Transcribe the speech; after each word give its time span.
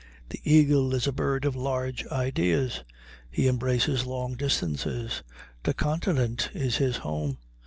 The 0.29 0.39
eagle 0.43 0.95
is 0.95 1.05
a 1.05 1.11
bird 1.11 1.45
of 1.45 1.55
large 1.55 2.07
ideas; 2.07 2.83
he 3.29 3.47
embraces 3.47 4.03
long 4.07 4.33
distances; 4.33 5.21
the 5.61 5.75
continent 5.75 6.49
is 6.55 6.77
his 6.77 6.97
home. 6.97 7.37